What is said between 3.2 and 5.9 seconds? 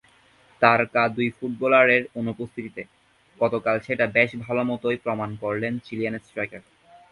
গতকাল সেটা বেশ ভালোমতোই প্রমাণ করলেন